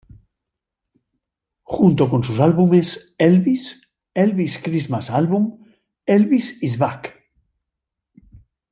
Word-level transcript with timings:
Junto 1.63 2.09
con 2.09 2.23
sus 2.23 2.39
álbumes 2.39 3.13
"Elvis", 3.19 3.93
"Elvis' 4.15 4.57
Christmas 4.57 5.11
Album", 5.11 5.63
"Elvis 6.07 6.57
Is 6.63 6.79
Back! 6.79 7.21